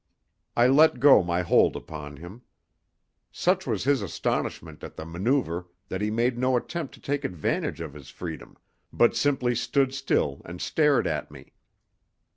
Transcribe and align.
I 0.57 0.65
let 0.65 0.99
go 0.99 1.21
my 1.21 1.43
hold 1.43 1.75
upon 1.75 2.17
him. 2.17 2.41
Such 3.31 3.67
was 3.67 3.83
his 3.83 4.01
astonishment 4.01 4.83
at 4.83 4.95
the 4.95 5.05
manoeuvre 5.05 5.65
that 5.89 6.01
he 6.01 6.09
made 6.09 6.39
no 6.39 6.57
attempt 6.57 6.95
to 6.95 6.99
take 6.99 7.23
advantage 7.23 7.81
of 7.81 7.93
his 7.93 8.09
freedom, 8.09 8.57
but 8.91 9.15
simply 9.15 9.53
stood 9.53 9.93
still 9.93 10.41
and 10.43 10.59
stared 10.59 11.05
at 11.05 11.29
me. 11.29 11.53